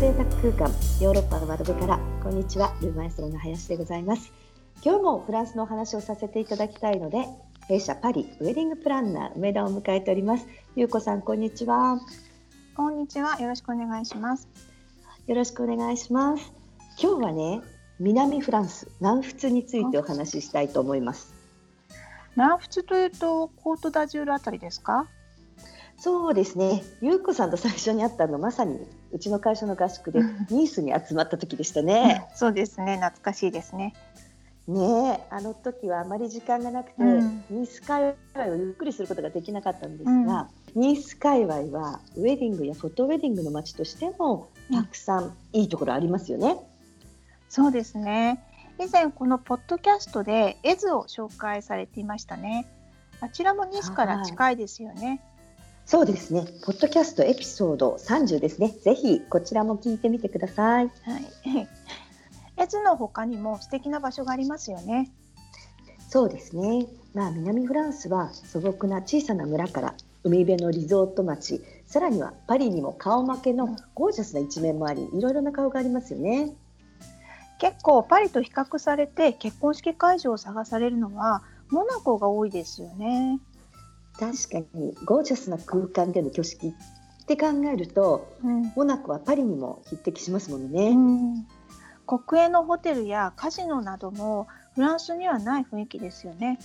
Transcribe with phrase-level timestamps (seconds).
[0.00, 0.70] 贅沢空間
[1.02, 4.32] ヨーロッパの窓辺からこんにちはルーマエストロの林でございます。
[4.82, 7.26] 今日もフランスのお話をさせていただきたいので
[7.68, 10.46] 弊社パリウェディングプランナー梅田を迎えております。
[10.74, 12.00] ゆうこさんこんにちは。
[12.74, 14.48] こんにちはよろしくお願いします。
[15.26, 16.50] よろしくお願いします。
[16.98, 17.60] 今日はね
[17.98, 21.34] 南フランス南仏についてお話ししたいと思います。
[22.36, 25.08] 南仏というとコートダジュールあたりですか？
[25.98, 26.82] そうですね。
[27.02, 28.78] ゆうこさんと最初に会ったのまさに
[29.12, 32.26] うちの会社の合宿でニースに集まった時でしたね。
[32.34, 32.96] そうですね。
[32.96, 33.94] 懐かしいですね。
[34.68, 46.50] ねあの時はあまり時間がなくて、うん、ニース界隈をゆっくりすることができなかったんですが、うん、ニース界隈はウェディングやフォトウェディングの街としてもたくさんいいところありますよね。
[46.50, 46.58] うん、
[47.48, 48.44] そうですね。
[48.78, 52.66] 以前このポッドキャストで絵図を紹介されていましたね。
[53.20, 55.20] あちらもニースから近いですよね。
[55.90, 56.46] そうですね。
[56.62, 58.68] ポッドキャストエピソード30ですね。
[58.68, 60.84] ぜひこちらも聞いてみてください。
[60.84, 61.68] はい。
[62.56, 65.10] 絵図の他にも素敵な場所がありますよね。
[66.08, 66.86] そうですね。
[67.12, 76.54] まあ南フランスは素朴な小さな村から海辺のリゾート町、さらにはパリにも顔負けのゴージャスな一面もあり、いろいろな顔がありますよね。
[77.58, 83.40] 結構パリと比較されて結婚式会場を探されるのはモナコが多いですよね。
[84.20, 91.46] 確かにゴージャスな空間での挙式って考えると、うん、モナコはパリにも匹敵しますもんね、うん、
[92.06, 96.58] 国営のホテルやカジノなどもフランスにはない雰囲気ですよね。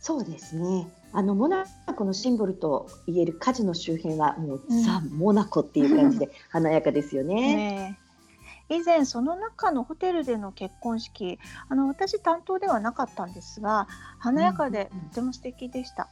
[0.00, 0.88] そうですね。
[1.12, 7.34] あのモナコのシンボルと言えるカジノ周辺はもう、うん、ザ・モナコっていう感じで 華やかですよね。
[7.34, 7.98] ね
[8.70, 13.88] 以前その中のホテルでの結婚式あの私担当ではなかったんですが
[14.20, 16.08] 華やかでとても素敵でした、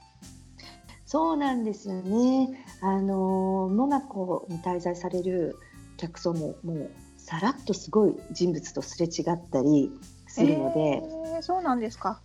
[1.09, 2.51] そうなんですよね。
[2.83, 5.57] あのモナコに滞在される
[5.97, 9.91] 客層ももうさらっとすごい人物とすれ違ったり
[10.27, 10.81] するので、
[11.35, 12.21] えー、そうなんですか。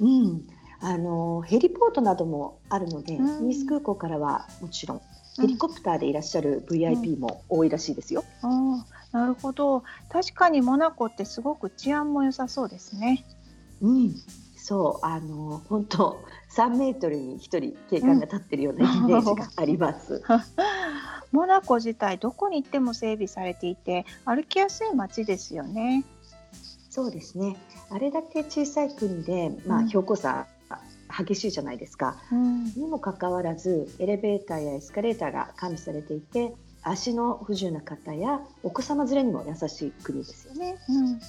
[0.00, 0.46] うん、
[0.80, 5.00] あのヘリポートなどもあるので、うん、ニース空港からはもちろん
[5.40, 8.22] ヘリコプターでいらっしゃる VIP も多いらしいですよ。
[8.42, 9.82] うん、あなるほど。
[10.10, 13.24] 確かにモナコってすごく治安も良さそうですね。
[13.80, 14.14] うん、
[14.62, 20.22] そうあの本当3メートルに1人警官が立ってるようなイメージがあります。
[21.32, 26.04] モナコ自体どこに行っても整備されていて歩きやすい街ですよね。
[26.90, 27.56] そうですね。
[27.88, 30.46] あれだけ小さい国で、まあ、標高差
[31.24, 40.76] 激しいじゃないですか、うん、にもかかわらずエレベーターやエスカレーターが完備されていて足の不自由な方やお子様連れにも優しい国ですよね。
[40.88, 41.20] うん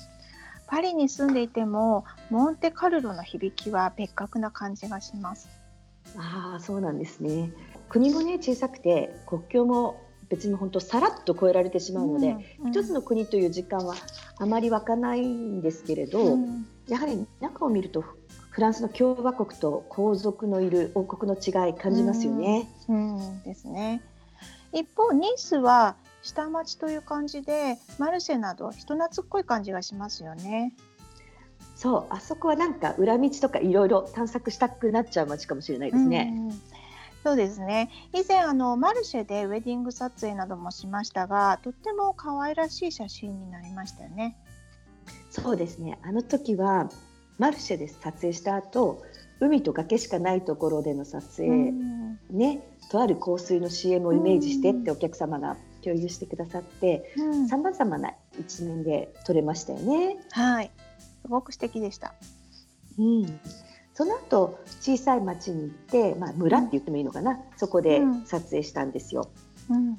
[0.71, 5.49] パリに住んでいてもモンテカルロの響きは別格な感じがします。
[6.15, 7.51] ああそうなんですね。
[7.89, 13.95] 国もね小さくて国境も別に本当さらっと越えられてしまうので、うんうん、一つの国という時間は
[14.39, 18.05] あまり湧かないんですけれど、うん、やはり中を見ると
[18.51, 22.69] フランスの共和国と皇族のいる王国の違い感じますよね。
[22.87, 24.01] うん、うん、ですね。
[24.71, 30.73] 一方ニースは下町という感じでマルシェなど人懐っこい感じがしますよね。
[31.75, 36.33] そうあそこはなんか裏道とかいろいろ探索したくなっちゃう街かもしれないですね。
[36.49, 36.53] う
[37.23, 44.37] そうですね以前あのマルシェでウェディング撮影などもしましたがとっても可愛らしい写真になりましたよね。
[45.29, 46.89] そうですねあの時は
[47.39, 49.01] マルシェで撮影した後
[49.39, 51.71] 海と崖しかないところでの撮影、
[52.29, 52.61] ね
[52.91, 57.13] とある香水の CM をイメージしてってお客様が共有してくださって
[57.49, 60.17] さまざまな一面で撮れましたよね。
[60.31, 60.71] はい
[61.21, 62.13] すごく素敵でした。
[62.97, 63.39] うん、
[63.93, 69.29] その後小さい町に行って、まあ、村って言ってもいいのかな、うん、そこで撮影したんですよ。
[69.69, 69.97] うん、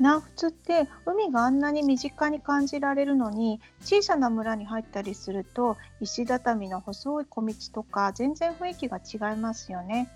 [0.00, 10.08] 南仏って海があんなに身近に感じられるのに小さな村に入ったりすると石畳の細い小道とか全然雰囲気が違いますよね。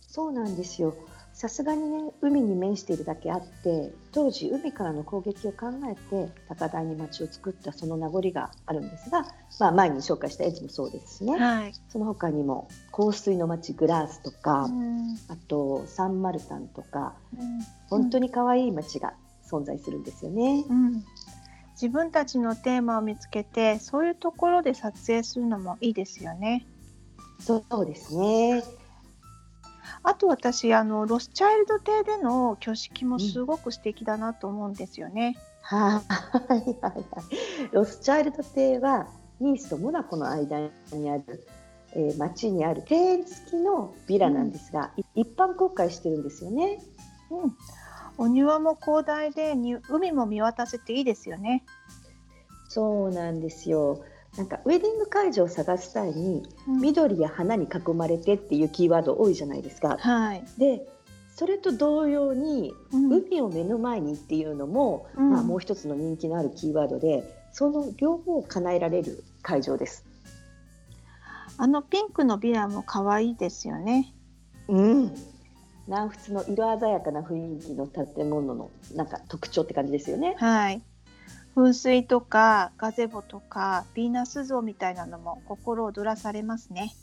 [0.00, 0.94] そうなんですよ。
[1.36, 9.26] さすがにね海に面しているだけあって当時海からの攻撃を考えて高台に町を作ったその名残があるんですが、
[9.60, 17.60] まあ、前に紹介した絵図もそうですしね、はい、その他にも香水の町グラースとか、うん、あとサンマルタンとか、うん、
[17.90, 19.12] 本当に可愛い町が
[19.46, 20.64] 存在するんですよね。
[20.66, 21.04] うん、
[21.72, 26.66] 自分たちのテーマを見つけてそういうところで撮影するのもいいですよね。
[27.40, 28.64] そうですね。
[30.06, 35.36] あと私あのロスチャイルド邸での挙式もすごく素敵だなと思うんですよね。
[35.72, 37.04] うん、はいはいはい。
[37.72, 39.08] ロスチャイルド邸は
[39.40, 40.60] ニースとモナコの間
[40.92, 41.44] にある、
[41.92, 46.80] えー、町にある庭園付きのビラなんですが、うん、一般公開してるんですよね。
[47.32, 47.56] うん。
[48.16, 51.64] お庭も広大でに海も見渡せていいですよね。
[52.68, 54.04] そうなんですよ。
[54.36, 59.96] なんかウェディング会場を探す際に、うん緑や花に囲まれてっていうキーワード多いじゃないですか。
[59.98, 60.44] はい。
[60.58, 60.86] で
[61.34, 70.04] それと同様に、うん海を目の前にっていうのも、うんまあ、もう一つの人気のあるキーワードでその両方を叶えられる会場です。
[71.58, 74.12] あのピンクのビラも可愛いですよね。
[74.68, 75.14] うん
[75.86, 80.36] 南仏の色鮮やかな雰囲気の建物のなんか特徴って感じですよね。
[80.38, 80.82] はい。
[81.56, 86.94] 噴水とかガゼボとかヴィーナス像みたいなのも心躍らされますね。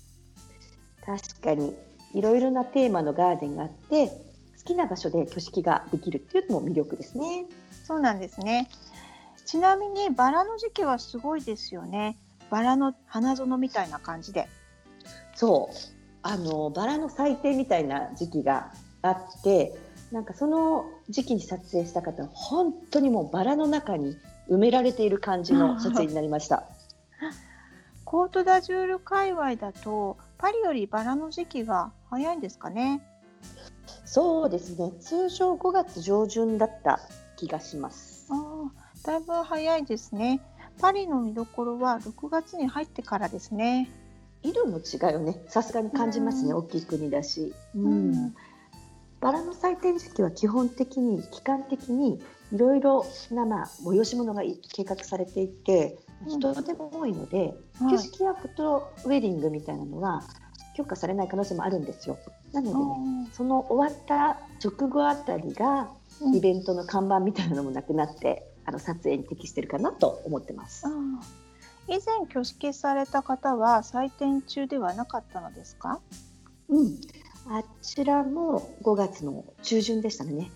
[1.04, 1.76] 確かに
[2.14, 4.14] いろいろなテーマのガーデンがあって好
[4.64, 7.48] きな場所で挙式ができるっていうのも魅力ですね。
[7.84, 8.70] そうなんですね。
[9.48, 12.16] ちなみにバラの時期はすごいですよね。
[12.52, 14.48] バラの花園みたいな感じで。
[15.34, 15.76] そう
[16.22, 18.72] あのバラの祭典みたいな時期が
[19.02, 19.76] あって
[20.12, 24.16] なんかその時期に撮影した方は本当にもうバラの中に
[24.50, 26.64] 埋められている感じの撮影になりました。
[28.06, 33.02] コートダジュール界隈だとパリよりバラの時期が早いんですかね？
[34.06, 37.00] そうですね通常5月上旬だった
[37.38, 38.28] 気がします。
[38.30, 38.72] ああ、
[39.08, 40.42] だいぶ早いですね。
[40.80, 43.90] パリの見どころは6月に入ってからですね。
[44.44, 48.36] 色も違うよねさすがに感じますね、うん大きい国だし、ううん
[49.22, 52.22] バラの祭典時期は基本的に期間的に
[52.54, 56.40] いろいろな、まあ、催し物が計画されていてうん。
[56.40, 57.96] 人手も多いので、はい。
[57.96, 60.24] 挙式やフォトウェディングみたいなのは
[60.78, 62.18] 許可されない可能性もあるんですよ。
[62.52, 65.90] なのでねその終わった直後あたりが
[66.22, 66.36] うん。
[66.36, 70.86] イベントの看板みたいなのもなくなってあの撮影に適してるかなと思ってます。
[71.88, 76.00] 以前挙式された方は祭典中ではなかったのですか？
[76.70, 77.02] うん、
[77.50, 80.50] あちらも5月の中旬でしたね。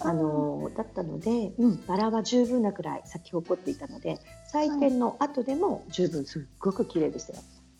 [0.00, 7.38] あのだったので、うん、バラは十分なくらい咲き誇っていたので祭典の後でも十分すっごく綺麗でしたよ。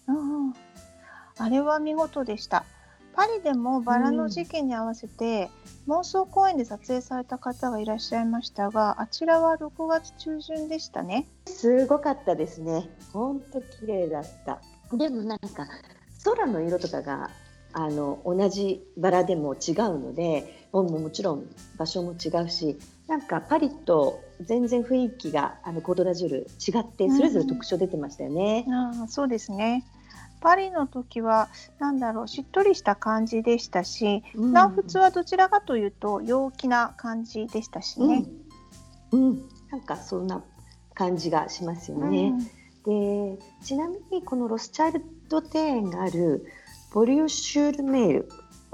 [0.08, 0.55] うんうん
[1.40, 2.67] あれは見事でした。
[3.14, 5.50] パリでもバラの時期に合わせて、
[5.88, 11.26] 妄想公園で撮影された方がいらっしゃいましたが、あちらは6月中旬でしたね。
[11.46, 12.90] すごかったですね。
[13.12, 14.61] 本当綺麗だった。
[14.94, 15.67] でもなんか
[16.25, 17.31] 空の色とかが
[17.72, 21.46] あの同じバラでも違うので、もうもちろん
[21.76, 22.78] 場所も違うし、
[23.08, 28.67] なんかパリと全然雰囲気があのコードラジュール違ってそれぞれ特徴出てましたよね。
[28.70, 29.84] ああそうですね。
[30.40, 38.25] パリの時はなんだろうしっとりした感じでしたし、うん南仏はどちらかというと陽気な感じでしたしね。
[39.11, 40.43] うん、うん、なんかそんな
[40.94, 42.32] 感じがしますよね。
[42.87, 46.46] でちなみにこのロスチャイルド庭園がある
[46.93, 48.28] ボリューシュールメール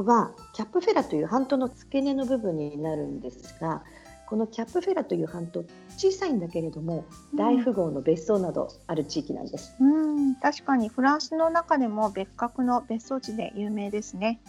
[0.04, 3.82] はキャップフェラという半島の付け根の部分になるんですが
[4.26, 5.64] このキャップフェラという半島
[5.96, 9.76] 小さいんだけれどもうん大富豪の別荘などある地域なんです。
[9.80, 14.40] うん、確かにフランスの中でも別格の別荘地で有名ですね。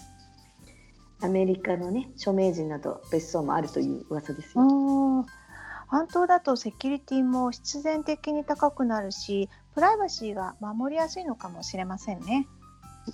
[1.22, 4.64] アメリカのね著名人など別荘もあるという噂ですよ。
[4.64, 5.26] うん
[5.88, 12.48] 半島だとセキュリティも必然的に高くなるしプライバシーが守りやすいのかもしれませんね。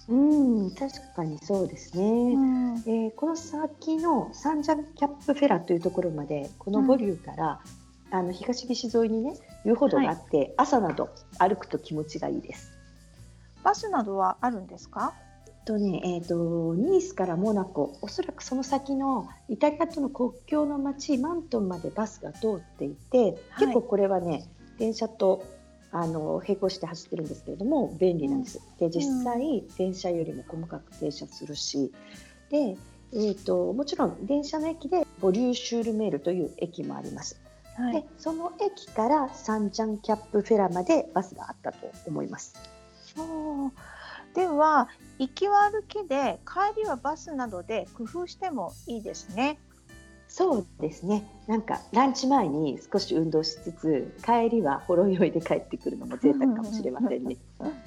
[0.09, 2.03] うん確かにそうですね。
[2.03, 2.77] うん。
[2.85, 7.59] えーこの先のサンジャンキャップフェラというところまでこのボリューから、
[8.11, 9.35] あの東岸沿いにね
[9.65, 11.09] 遊歩道があって、朝など
[11.39, 12.71] 歩くと気持ちがいいです。
[13.63, 15.13] バスなどはあるんですか？
[15.65, 24.43] とねえー、とニースからモナコおそらくその先のイタリアとの国境の町マントンまでバスが通っていて、結構これはね
[24.77, 25.45] 電車と
[25.93, 28.59] あの並行して走ってるんですけれども便利なんです。
[28.79, 31.93] で実際、電車よりも細かく停車するし
[32.49, 32.75] で、
[33.13, 37.39] えー、ともちろん電車の駅でボリューシュールメールという駅もあります。
[37.75, 42.55] はでその駅からサンジャンキャップフェラまでバスがあったと思います。
[44.33, 49.59] では行きは歩きで帰りはバスなどで工夫してもいいですね。
[50.27, 51.23] そうですね。
[51.47, 57.37] なんかランチ前に少し運動しつつ帰りはほろ酔いで帰ってくるのも贅沢かもしれませんね。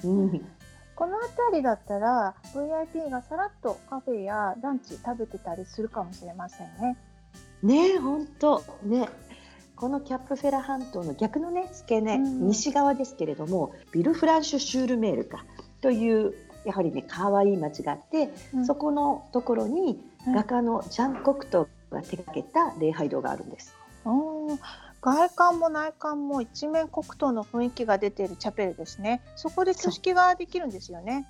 [0.03, 0.45] うん
[0.97, 6.97] この辺りだったら VIP がさらっとカフェやランチ食べてたりするかもしれませんね。
[7.61, 9.07] ねえ本当ね。
[9.75, 15.45] このキャップフェラ半島の逆のね付け根、うん西側ですけれどもビル・フランシュ・シュールメールか
[15.81, 16.33] という
[16.65, 18.65] やはりね可愛い町があって、うん。
[18.65, 23.75] そこのところにはい画家のジャン・コクトが手掛けた礼拝堂があるんです。
[25.01, 29.21] 外観も内観も一面黒糖の雰囲気が出ているチャペルですね。
[29.35, 31.27] そこで挙式ができるんですよね。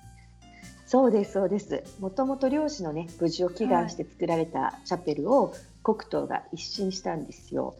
[0.86, 1.84] そうですそうです。
[2.00, 7.74] もともと漁師のね無事を祈願して作られたチャペルを黒糖が一新したんですよ。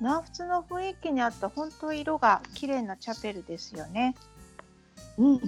[0.00, 4.14] 南仏の雰囲気にあった本当色が綺麗なチャペルですよね。
[5.18, 5.40] うん。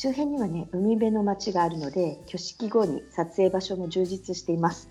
[0.00, 4.88] 周辺にはね海辺の町があるので挙式後に撮影場所も充実しています。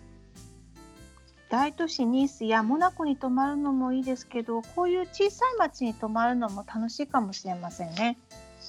[1.49, 8.19] 大都市ニースやモナコに泊まるのもいいですけどこういう小さい町に泊まるのも楽しいかもしれませんね。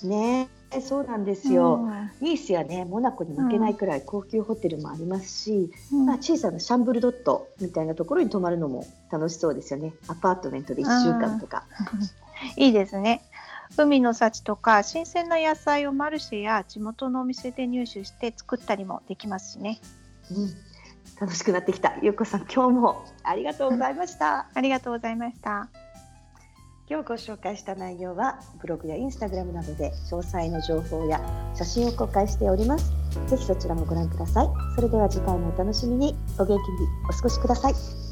[0.02, 0.48] ね
[0.80, 9.92] そうなんですよ、うん、ニースやねモナコに負けないくらい高級ホテルもありますし、うん、まあ、小さなシャンブルドットみたいなところに泊まるのも楽しそうですよね。
[10.08, 11.64] アパートメントで1週間とか。
[12.56, 13.20] いいですね
[13.76, 19.80] 海の幸とか新鮮な野菜をマルシェや地元のお店で入手して作ったりもできますしね。
[20.30, 20.70] うん
[21.20, 21.94] 楽しくなってきた。
[22.02, 24.48] ゆうこさん、今日もありがとうございました。
[24.54, 25.68] ありがとうございました。
[26.88, 31.20] 今日ご紹介した内容はブログやインスタグラムなどで詳細の情報や
[31.54, 32.90] 写真を公開しております。
[33.28, 34.48] ぜひそちらもご覧ください。
[34.74, 36.58] それでは次回もお楽しみにお元気に
[37.08, 38.09] お過ごしください。